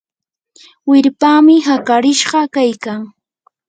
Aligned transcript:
wirpami 0.89 1.55
hakarishqa 1.67 2.39
kaykan. 2.53 2.99